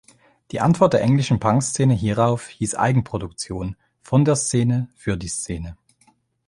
Die 0.49 0.59
Antwort 0.61 0.93
der 0.93 1.01
englischen 1.03 1.39
Punk-Szene 1.39 1.93
hierauf 1.93 2.47
hieß 2.47 2.73
Eigenproduktion, 2.73 3.75
„von 4.01 4.25
der 4.25 4.35
Szene 4.35 4.89
für 4.95 5.15
die 5.15 5.27
Szene“. 5.27 5.77